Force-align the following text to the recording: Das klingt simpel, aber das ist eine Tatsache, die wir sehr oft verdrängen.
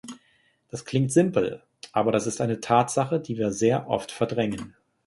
Das 0.71 0.83
klingt 0.83 1.11
simpel, 1.11 1.61
aber 1.91 2.11
das 2.11 2.25
ist 2.25 2.41
eine 2.41 2.59
Tatsache, 2.59 3.19
die 3.19 3.37
wir 3.37 3.51
sehr 3.51 3.87
oft 3.87 4.11
verdrängen. 4.11 4.75